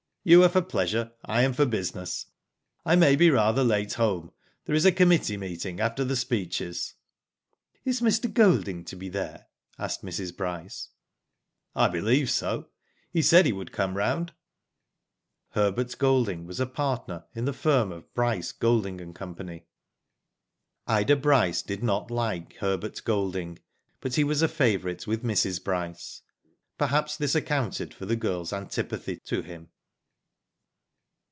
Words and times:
"You 0.23 0.43
are 0.43 0.49
for 0.49 0.61
pleasure, 0.61 1.13
I 1.25 1.41
am 1.41 1.51
for 1.53 1.65
business. 1.65 2.27
I 2.85 2.95
may 2.95 3.15
be 3.15 3.31
rather 3.31 3.63
late 3.63 3.93
home, 3.95 4.31
there 4.65 4.75
is 4.75 4.85
a 4.85 4.91
committee 4.91 5.35
meeting 5.35 5.79
after 5.79 6.03
the 6.03 6.15
speeches." 6.15 6.93
"Is 7.85 8.01
Mr. 8.01 8.31
Golding 8.31 8.85
to 8.85 8.95
be 8.95 9.09
there?" 9.09 9.47
asked 9.79 10.03
Mrs. 10.03 10.37
Bryce. 10.37 10.89
"I 11.75 11.87
believe 11.87 12.29
so. 12.29 12.67
He 13.11 13.23
said 13.23 13.47
he 13.47 13.51
would 13.51 13.71
come 13.71 13.97
round." 13.97 14.33
Herbert 15.53 15.97
Golding 15.97 16.45
was 16.45 16.59
a 16.59 16.67
partner 16.67 17.25
in 17.33 17.45
the 17.45 17.51
firm 17.51 17.91
of 17.91 18.13
Bryce, 18.13 18.51
Golding, 18.51 19.01
and 19.01 19.15
Co. 19.15 19.35
Ida 20.85 21.15
Bryce 21.15 21.63
did 21.63 21.81
not 21.81 22.11
like 22.11 22.57
Herbert 22.57 23.01
Golding, 23.03 23.57
but 23.99 24.13
he 24.13 24.23
was 24.23 24.43
a 24.43 24.47
favourite 24.47 25.07
with 25.07 25.23
Mrs. 25.23 25.63
Bryce. 25.63 26.21
Perhaps 26.77 27.17
this 27.17 27.33
accounted 27.33 27.91
for 27.91 28.05
the 28.05 28.15
girl's 28.15 28.53
antipathy 28.53 29.17
to 29.25 29.41
him. 29.41 29.69